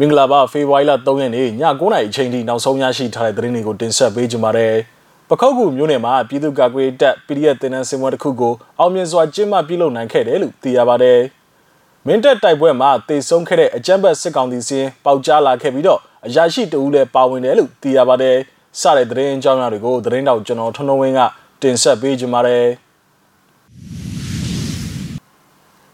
[0.00, 4.74] မင်္ဂလာပါဖေဖော်ဝါရီလ3ရက်နေ့ည9:00နာရီအချိန်ထိနောက်ဆုံးရရှိထားတဲ့သတင်းတွေကိုတင်ဆက်ပေးကြပါမယ်။
[5.28, 11.20] ပခောက်ကူမြို့နယ်မှာပြည်သူ့ကာကွယ်တပ် PDF တင်နန်းစင်ပွဲတစ်ခုကိုအောင်မြင်စွာကျင်းပပြုလုပ်နိုင်ခဲ့တယ်လို့သိရပါတယ်။
[12.06, 18.36] မင်းတပ်တိုက်ပွဲမှာတေဆုံးခဲ့တဲ့အကြမ်းဖက်စစ်ကောင်စီစင်းပေါက်ကြားလာခဲ့ပြီးတော့အရာရှိတဦးလည်းပါဝင်တယ်လို့သိရပါတယ်။
[18.80, 21.20] စတဲ့သတင်းအကြောင်းအရာတွေကိုသတင်းတောက်ကျွန်တော်ထွန်းထွန်းဝင်းက
[21.62, 22.66] တင်ဆက်ပေးကြပါမယ်။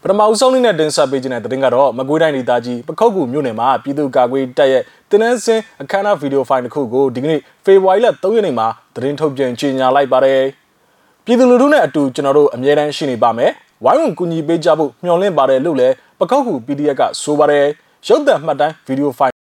[0.11, 10.41] ထမအဆုံးလေးနဲ့တင်ဆက်ပေးခြင်းတဲ့တင်ကတော့မကွေးတိုင်းဒေသကြီးပခုတ်ကူမြို့နယ်မှာပြည်သူ့ကာကွယ်တပ်ရဲ့တင်နန်းစင်းအခမ်းအနားဗီဒီယိုဖိုင်တစ်ခုကိုဒီကနေ့ဖေဖော်ဝါရီလ3ရက်နေ့မှာသတင်းထုတ်ပြန်ကြေညာလိုက်ပါတယ်
[11.25, 13.51] ပြည်သူလူထုနဲ့အတူကျွန်တော်တို့အမြဲတမ်းရှိနေပါမယ်
[13.83, 17.65] ဝိုင်းဝန်းကူညီပေးကြဖို့မျှော်လင့်ပါတယ်လို့လည်းပခုတ်ကူ PDF ကဆိုပါတယ်
[18.07, 19.40] ရုပ်သံမှတ်တမ်းဗီဒီယိုဖိုင်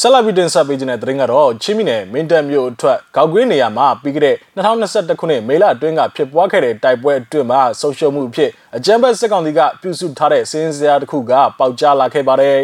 [0.00, 12.58] ဆက်လက်ပြီးတင်ဆက်ပေးခြင်းတဲ့သတင်းကတော့ချင်းမီနယ်မင်းတပ်မြို့အထက်ကောက်ကွေးနေရာမှာပြီးခဲ့တဲ့2021ခုနှစ်မေလအတွင်းကဖြစ်ပွားခဲ့တဲ့တိုက်ပွဲအတွင်းမှာဆုံရှုံမှုအဖြစ်အကြမ်းဖက်စစ်ကောင်စီကပြုစုထားတဲ့စင်းစရာတစ်ခုကပေါက်ကြားလာခဲ့ပါတယ်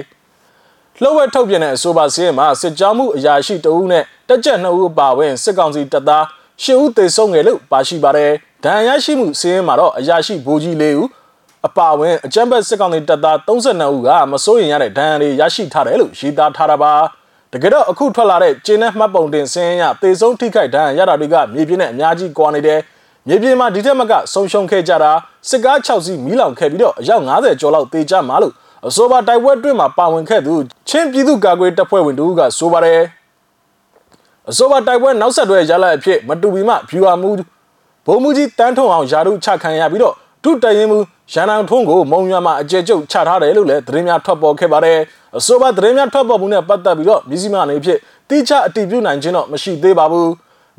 [1.01, 6.25] ။လှုပ်ဝက်ထုတ်ပြန်တဲ့အဆိုပါစီးရင်မှာစစ်ကြောမှုအရာရှိတဦးနဲ့တက်ကြက်နှစ်ဦးပါဝင်စစ်ကောင်စီတပ်သား
[6.63, 8.33] ရှစ်ဦးသေဆုံးငယ်လို့ပါရှိပါတယ်
[8.65, 11.09] ဒဏ်ရာရှိမှုစီးရင်မှာတော့အရာရှိဗိုလ်ကြီးလေးဦး
[11.67, 16.93] အပါဝင်အကြမ်းဖက်စစ်ကောင်စီတပ်သား32ဦးကမစိုးရင်ရတဲ့ဒဏ်ရာတွေရရှိထားတယ်လို့ရေးသားထားတာပါ
[17.55, 22.81] တကယ်တော့အခုထွက်လာတဲ့ကျင်းနဲ့မှတ်ပုံတင်စင်းရသေဆုံးထိခိုက်ဒဏ်ရာရတာတွေကမြေပြင်နဲ့အများကြီးကွာနေတယ်
[23.29, 25.13] မြေပြင်မှာဒီထက်မကဆုံးရှုံးခဲ့ကြတာ
[25.49, 28.53] စစ်ကား6စီးမီးလောင်ခဲ့ပြီးတော့အယောက်90ကျော်လောက်တေကြမှာလို့
[28.89, 30.55] အဆိုပါတိုက်ပွဲအတွင်းမှာပါဝင်ခဲ့သူ
[30.89, 33.01] ချင်းပြည်သူ့ကာကွယ်တပ်ဖွဲ့ဝင်တို့ကဆိုပါတယ်
[34.49, 37.31] အဆိုပါတိုက်ပွဲနောက်ဆက်တွဲရလာအဖြစ်မတူပီမှဖြူဟာမှု
[38.07, 40.15] ဘုံမူကြီးတန်းထုံအောင်ယာရုချခံရပြီးတော့
[40.45, 40.99] ဒုတရင်မှု
[41.33, 44.99] ရန်အောင်ထွန်းကိုမုံရွာမှာအကြဲကျုပ်ချထားတယ်လို့လည်းသတင်းများထွက်ပေါ်ခဲ့ပါတယ်
[45.39, 50.31] အဆိုပါသတင်းများထွက်ပေါ်မှုနဲ့ပတ်သက်ပြီးတော့မြစည်းမအနေဖြင့်တိကျအတည်ပြုနိုင်ခြင်းတော့မရှိသေးပါဘူး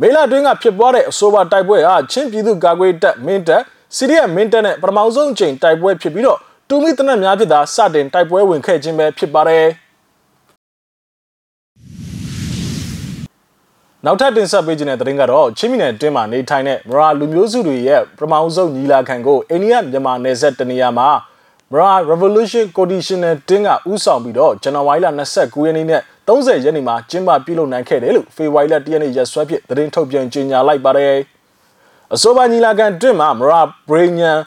[0.01, 3.61] မေလတွင်းကဖြစ်ပွားတဲ့အဆိုပါတိုက်ပွဲဟာချင်းပြည်သူ့ကာကွယ်တပ်မင်းတပ်
[3.95, 6.39] စီရီယမင်းတပ်နဲ့ပထမဆုံးအကြိမ်တိုက်ပွဲဖြစ်ပြီးတော့
[6.69, 9.65] တူမီတနက်များဖြစ်တာစတင်တိုက်ပွဲဝင်ခဲ့ခြင်းပဲဖြစ်ပါတယ်
[14.07, 21.09] နောက်ထပ်တင်ဆက်ပေးခြင်းတဲ့သတင်းကတော့ချင်းမီနယ်တွင်းမှာနေထိုင်တဲ့မရာလူမျိုးစုတွေရဲ့ပထမဆုံးညီလာခံကိုအိန္ဒိယမြန်မာနယ်စပ်တနေရာမှာ
[21.71, 25.07] မရာ Revolution Conditional တင်းကဥဆောင်ပြီးတော့ဇန်နဝါရီလ
[25.37, 31.15] 29ရက်နေ့နဲ့30ရက်နေ့မှာကျင်းပပြုလုပ်နိုင်ခဲ့တယ်လို့ဖေဖော်ဝါရီလ1ရက်နေ့ရက်စွဲဖြင့်သတင်းထုတ်ပြန်ကြေညာလိုက်ပါတယ်
[32.13, 34.37] အဆိုပါညီလာခံတွင်မှာမရာဘရိညန်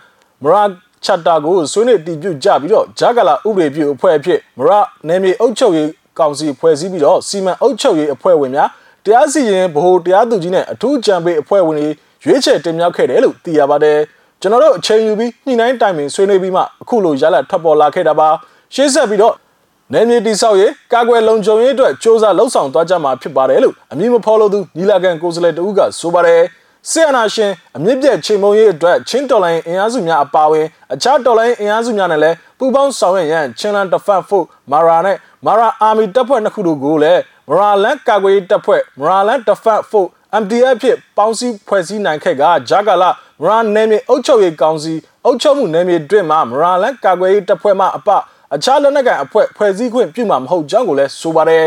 [0.43, 0.63] မရာ
[1.05, 5.89] ချက်တာကိုဆွေးနွေးတည်ပြုကြပြီးတော့ဂျာဂလာဥပဒေပြုအဖွဲ့အဖြစ်မရာနယ်မြေအုပ်ချုပ်ရေး
[6.19, 8.69] ကောင်စီဖွဲ့စည်းပြီးတော့စီမံအုပ်ချုပ်ရေးအဖွဲ့ဝင်များ
[9.09, 11.89] တရားစီရင်ဗဟိုတရားသူကြီးနဲ့အထူးကြံပေးအဖွဲ့ဝင်တွေ
[12.25, 13.99] ရွေးချယ်တင်မြှောက်ခဲ့တယ်လို့သိရပါတယ်
[14.41, 18.29] ကျွန်တော်တို့အချိန်ယူပြီးညှိနှိုင်းတိုင်ပင်ဆွေးနွေးပြီးမှအခုလိုရလဒ်ထွက်ပေါ်လာခဲ့တာပါ
[18.75, 19.35] ရှေ့ဆက်ပြီးတော့
[19.93, 26.43] နယ်မြေတိဆောက်ရေးကာကွယ်လုံခြုံရေးအတွက်စ조사လှုပ်ဆောင်သွားကြမှာဖြစ်ပါတယ်လို့အမည်မဖော်လို့သူညီလာခံကိုယ်စားလှယ်တဦးကဆိုပါတယ်
[26.91, 35.17] ဆီယနာရှင်အမြင့်ပြည့်ချိန်မုံရေးအတွက်ချင်းတော်လိုင်းအင်အားစုများအပါအဝင်အခြားတော်လိုင်းအင်အားစုများနဲ့လည်းပူးပေါင်းဆောင်ရွက်ရန်ချင်းလန်တဖတ်ဖို့မာရာနဲ့
[35.47, 40.09] မာရာအာမီတပ်ဖွဲ့နှစ်ခုတို့ကိုလည်း မရာလန်ကာကွယ်တပ်ဖွဲ့မရာလန်တဖတ်ဖို့
[40.43, 43.11] MDF ဖြစ်ပေါင်းစည်းဖွဲ့စည်းနိုင်ခဲ့ကဂျာကာလာ
[43.43, 48.09] မရာနယ်မြေအုပ်ချုပ်ရေးကောင်စီအုပ်ချုပ်မှုနယ်မြေတွင်မှမရာလန်ကာကွယ်တပ်ဖွဲ့မှအပ
[48.55, 51.67] အခြားလက်နက်ကိုင်အဖွဲ့ဖွဲ့စည်းခွင့်ပြုမှာမဟုတ်ကြောင်းကိုလည်းဆိုပါတယ်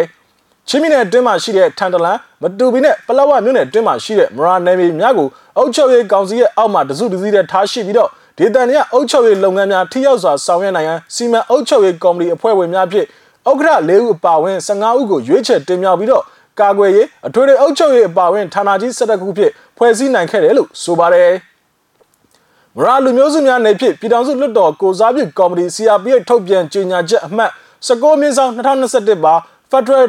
[0.68, 13.08] ချင်းပြည်နယ်အတွင်းမှာရှိတဲ့ထန်တလန်မတူပီနဲ့ပလောဝမြို့နယ်အတွင်းမှာရှိတဲ့မရာနယ်မြေများကိုအုပ်ချုပ်ရေးကောင်စီရဲ့အောက်မှာတစုတစည်းနဲ့ထားရှိပြီးတော့ဒေသနေကအုပ်ချုပ်ရေးလုပ်ငန်းများထိရောက်စွာဆောင်ရွက်နိုင်ရန်စီမံအုပ်ချုပ်ရေးကော်မတီအဖွဲ့ဝင်များဖြင့်
[13.50, 16.24] ဥက္ကဋ္ဌ၄ဦးအပါအဝင်15ဦးကိုရွေးချယ်တင်မြှောက်ပြီးတော့
[16.60, 21.32] ကာကွယ်ရေးအထွေထွေအုပ်ချုပ်ရေးအပါအဝင်ဌာနကြီး17ခုဖြင့်ဖွဲ့စည်းနိုင်ခဲ့တယ်လို့ဆိုပါတယ်
[22.78, 27.52] မရာလူမျိုးစုများနေဖြင့်ပြည်ထောင်စုလွှတ်တော်ကိုစားပြုကော်မတီ CRPH ထုတ်ပြန်ကြေညာချက်အမှတ်
[27.88, 29.34] 19မြင်းဆောင်2021ပါ
[29.72, 30.08] Federal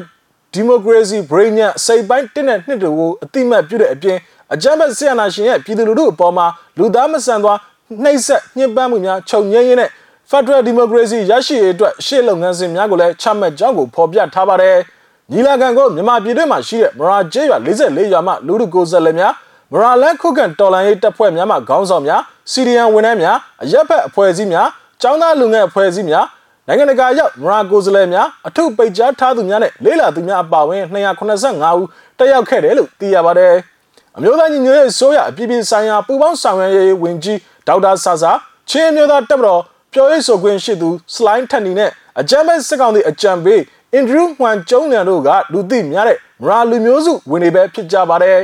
[0.56, 4.18] Democracy Brain ညစိတ်ပိုင်းတင်းတဲ့နှစ်တို့ကိုအတိမတ်ပြုတဲ့အပြင်
[4.54, 6.46] အကြမ်းဖက်ဆီယနာရှင်ရဲ့ပြည်သူလူထုအပေါ်မှာ
[6.78, 7.58] လူသားမဆန်သွား
[8.02, 9.90] နှိပ်စက်ညှဉ်းပန်းမှုများချုပ်ငြိမ်းရင်းနဲ့
[10.32, 14.76] Federal Democracy ရရှိရေးအတွက်ရှေ့လုပ်ငန်းစဉ်များကိုလည်းချမှတ်ကြောင်းကိုဖော်ပြထားပါတယ်။
[15.32, 19.32] ညီလာခံကိုမြန်မာပြည်တွင်းမှာရှိတဲ့မရာကျေးရွာ44ရွာမှလူထုကိုယ်စားလှယ်များ
[19.72, 22.20] မရာလန်ခုခံတော်လှန်ရေးတပ်ဖွဲ့များမှခေါင်းဆောင်များ
[22.52, 24.66] စီရီယန်ဝန်ထမ်းများအရက်ဖက်အဖွဲ့အစည်းများ
[25.02, 26.26] ចောင်းသားလူငယ်အဖွဲ့အစည်းများ
[26.66, 31.86] နိုင်ငံတကာရောက်မရာကိုယ်စားလှယ်များအထုပ်ပိတ်ကြားထားသူများနဲ့လေးလာသူများအပါအဝင်285ဦး
[32.18, 33.54] တက်ရောက်ခဲ့တယ်လို့သိရပါတယ်။
[34.16, 37.38] အမျိုးသားညီညွတ်ရေးဆိုရအပြည်ပြည်ဆိုင်ရာပူးပေါင်းဆောင်ရွက်ရေးဝန်ကြီး
[37.68, 38.32] ဒေါက်တာဆာဆာ
[38.70, 41.90] ချင်းမျိုးသားတပ်မတော် ပြောရေးဆိုခွင့်ရှိသူစလိုင်းထန်နီနဲ့
[42.20, 43.60] အကြမ်းဖက်စစ်ကောင်စီအကြံပေး
[43.94, 48.38] အင်ဒရူးမှန်ကျုံးလန်တို့ကလူသိများတဲ့မရာလူမျိုးစုဝင်တွေပဲဖြစ်ကြပါတယ်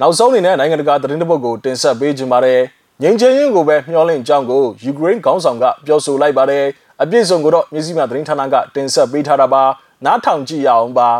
[0.00, 2.60] နောက်ဆုံးအနေနဲ့နိုင်ငံတကာသတင်းတပုတ်ကိုတင်ဆက်ပေးကြပါမယ်
[3.02, 6.64] ငြိမ်းချမ်းရေးကိုပဲမျှော်လင့်ကြောင်းကိုယူကရိန်းခေါင်းဆောင်ကပြောဆိုလိုက်ပါတယ်
[7.02, 9.62] အပြည့်စုံကိုတော့မြစည်းမသတင်းဌာနကတင်ဆက်ပေးထားတာပါ
[10.04, 11.10] နားထောင်ကြည့်ရအောင်ပါ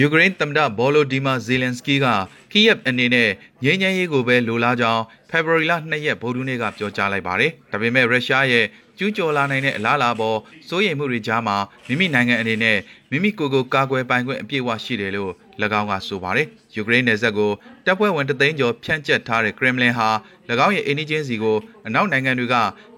[0.00, 2.06] ယူကရိန်းသမ္မတဘောလိုဒီမာဇီလန်စကီးက
[2.52, 3.30] ကီယက်အနေနဲ့
[3.64, 8.64] ငြိမ်းချမ်းရေးကိုပဲလိုလားကြောင်းဖေဖော်ဝါရီလ2ရက်ဗုဒ္ဓနေ့ကပြောကြားလိုက်ပါတယ်။ဒါပေမဲ့ရုရှားရဲ့
[8.98, 10.38] ကျူးကျော်လာနိုင်တဲ့အလားအလာပေါ်
[10.68, 11.56] စိုးရိမ်မှုတွေကြားမှာ
[11.88, 12.78] မိမိနိုင်ငံအနေနဲ့
[13.10, 15.32] မိမိကိုယ်ကိုကာကွယ်ပိုင်ခွင့်အပြည့်အဝရှိတယ်လို့၎
[15.80, 17.52] င်းကဆိုပါတယ်။ယူကရိန်းနယ်စပ်ကို
[17.86, 20.08] တပ်ဖွဲ့ဝင်တသိန်းကျော်ဖြန့်ကျက်ထားတဲ့ကရမလင်ဟာ၎
[20.66, 22.54] င်းရဲ့အင်းကြီးချင်းစီကိုအနောက်နိုင်ငံတွေက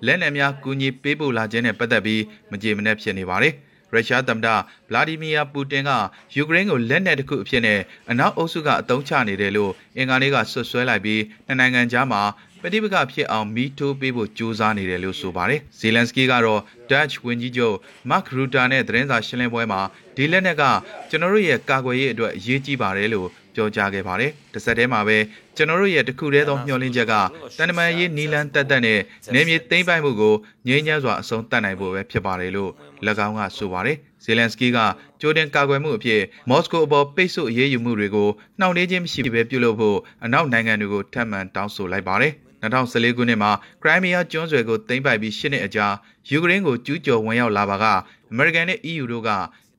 [0.07, 3.55] လက်နက်များကူညီပေးပို့လာခြင်းနဲ့ပတ်သက်ပြီးမကြေမနက်ဖြစ်နေပါတယ်။
[3.93, 5.91] ရုရှားသမ္မတဗလာဒီမီယာပူတင်က
[6.37, 7.81] ယူကရိန်းကိုလက်နက်တစ်ခုအဖြစ်နဲ့
[8.11, 12.23] အနောက်အုပ်စုကအသုံးချနေတယ်လို့အင်္ဂါနေ့ကဆွဆွဲလိုက်ပြီးနှစ်နိုင်ငံကြားမှာ
[12.63, 17.77] ပဋိပက္ခဖြစ်အောင်မီးထိုးပေးဖို့ကြိုးစားနေတယ်လို့ဆိုပါတယ်။ဇီလန်စကီကတော့ Dutch ဝန်ကြီးချုပ်
[18.11, 19.81] Mark Rutte နဲ့သတင်းစာရှင်းလင်းပွဲမှာ
[20.17, 20.63] ဒီလက်နက်က
[21.11, 25.17] ကျွန်တော်တို့ရဲ့ကာကွယ်ရေးအတွက်အရေးကြီးပါတယ်လို့ ပြောကြားခဲ့ပါတယ်။တစ်ဆက်တည်းမှာပဲ
[25.57, 27.15] ကျွန်တော်တို့ရဲ့တခုတည်းသောမျှော်လင့်ချက်က
[27.59, 29.01] တန်တမာရေးနီလန်းတက်တက်နဲ့
[29.35, 30.35] နေမြေသိမ့်ပိုက်မှုကို
[30.69, 32.71] ငြိမ်းချမ်းစွာအဆုံးသတ်နိုင်ဖို့ပဲဖြစ်ပါတယ်လို့၎
[33.27, 34.79] င်းကဆိုပါတယ်။ဇီလန်စကီးက
[35.21, 38.29] ကြိုတင်ကာကွယ်မှုအဖြစ်မော်စကိုအပေါ်ပိတ်ဆို့အရေးယူမှုတွေကို
[38.61, 43.51] နှောင့်နှေးခြင်းမရှိဘဲပြုလုပ်ဖို့အနောက်နိုင်ငံတွေကိုထပ်မံတောင်းဆိုလိုက်ပါတယ်2014ခုနှစ်မှာ
[43.83, 45.87] ခရိုင်းမီးယားကျွန်းဆွယ်ကိုသိမ်းပိုက်ပြီး၈နှစ်အကြာ
[46.31, 47.85] ယူကရိန်းကိုကျူးကျော်ဝင်ရောက်လာပါက
[48.31, 49.31] အမေရိကန်နဲ့ EU တို့က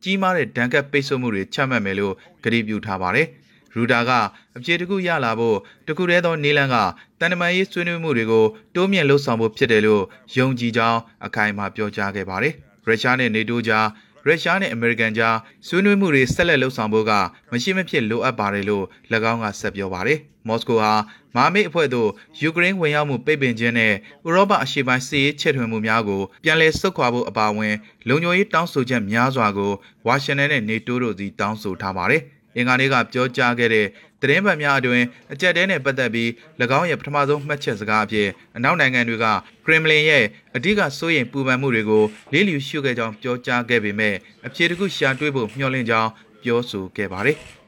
[0.03, 2.13] ကြီးမားတဲ့ဒဏ်ခတ်ပိတ်ဆို့မှုတွေချမှတ်မယ်လို့
[2.43, 3.27] ကတိပြုထားပါတယ်။
[3.75, 4.11] ရူတာက
[4.57, 6.75] အပြေတကူရလာဖို့တခုတည်းသောနီလန်က
[7.19, 10.03] တန်တမာရေးဆွေးနွေးမှုတွေကိုတိုးမြင့်လှုပ်ဆောင်ဖို့ဖြစ်တယ်လို့
[10.37, 12.53] ယုံကြည်ကြောင်းအခိုင်အမာပြောကြားခဲ့ပါတယ်။
[12.85, 13.87] ရုရှားနဲ့နေတိုးကြား
[14.25, 15.35] ရုရှားနဲ့အမေရိကန်ကြား
[15.67, 17.11] ဆွေးနွေးမှုတွေဆက်လက်လှုပ်ဆောင်ဖို့က
[17.51, 18.85] မရှိမဖြစ်လိုအပ်ပါတယ်လို့၎
[19.31, 20.93] င်းကဆက်ပြောပါတယ်။မော်စကိုဟာ
[21.35, 22.09] မာမိတ်အဖွဲ့သို့
[22.41, 23.93] ယူကရိန်းဝင်ရောက်မှုပိတ်ပင်ခြင်းနဲ့
[24.27, 27.75] ဥရောပအရှေ့ပိုင်းစစ်ရေးချဲ့ထွင်မှုများကိုပြန်လည်ဆုတ်ခွာဖို့အပါအဝင်
[28.07, 29.71] လုံခြုံရေးတောင်းဆိုချက်များစွာကို
[30.07, 32.21] ဝါရှင်တန်နဲ့နေတိုးတို့စီတောင်းဆိုထားပါတယ်။
[32.55, 33.87] အင်္ဂါနေ့ကပြောကြားခဲ့တဲ့
[34.21, 35.03] သတင်းပတ်များအတွင်
[35.33, 36.29] အကြက်တဲနဲ့ပတ်သက်ပြီး၎
[36.79, 39.25] င်းရဲ့ပထမဆုံးမှတ်ချက်စကားအဖြစ်အနောက်နိုင်ငံတွေက
[39.65, 40.23] ခရမ်လင်ရဲ့
[40.55, 42.03] အဓိကစိုးရိမ်ပူပန်မှုတွေကို
[42.33, 44.15] လေးလျူရှုခဲ့ကြောင်းပြောကြားခဲ့ပေမဲ့
[44.47, 46.09] အဖြေတခုရှာတွေ့ဖို့မျှော်လင့်ကြောင်း
[46.43, 47.39] ပြောဆိုခဲ့ပါတယ်။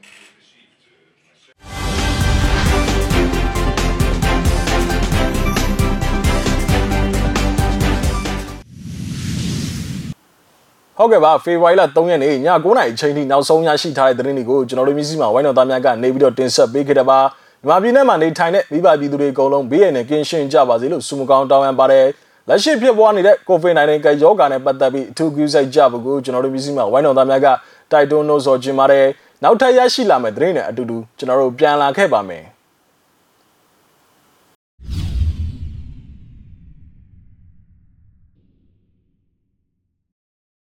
[10.98, 17.18] ဟုတ်ကဲ့ပါဖေဖော်ဝါရီလ3ရက်နေ့ည9:00နာရီအချိန်ထိနောက်ဆုံးရရှိထားတဲ့သတင်းတွေကိုကျွန်တော်တို့မျိုးစိမှာဝိုင်းတော်သားများကနေပြီးတော့တင်ဆက်ပေးခဲ့တယ်ပါ
[17.66, 22.06] မြန်မာပြည်နယ်မှာနေထိုင်တဲ့မိဘပြည်သူတွေအကုန်လုံးဘေးရန်နဲ့ကင်းရှင်းကြပါစေလို့ဆုမကောင်းတောင်းရန်ပါတယ်
[22.48, 27.48] လက်ရှိဖြစ်ပွားနေတဲ့ COVID-19 ကပ်ရောဂါနဲ့ပတ်သက်ပြီးအထူးကူးစိုက်ကြဖို့ကိုကျွန်တော်တို့မျိုးစိမှာဝိုင်းတော်သားများက
[27.92, 29.06] တိုက်တွန်းလို့ဆိုချင်ပါတယ်
[29.42, 32.53] နောက်ထပ်ရရှိလာမယ့်သတင်းတွေအတူတူကျွန်တော်တို့ပြန်လာခဲ့ပါမယ်